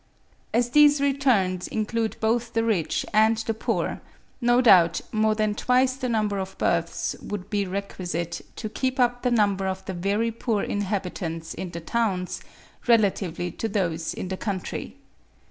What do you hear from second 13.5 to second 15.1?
to those in the country.